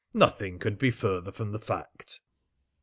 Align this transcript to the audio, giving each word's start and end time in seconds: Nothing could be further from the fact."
Nothing 0.15 0.57
could 0.57 0.79
be 0.79 0.89
further 0.89 1.31
from 1.31 1.51
the 1.51 1.59
fact." 1.59 2.21